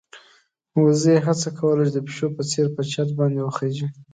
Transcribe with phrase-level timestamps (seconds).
[0.83, 3.87] وزې هڅه کوله چې د پيشو په څېر په چت باندې وخېژي.